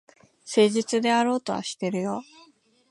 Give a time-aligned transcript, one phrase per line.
[0.47, 2.23] 誠実であろうとはしてるよ。